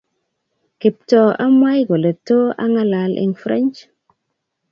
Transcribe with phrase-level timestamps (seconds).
[0.79, 3.77] Kiptooa amwai kole to angalal eng French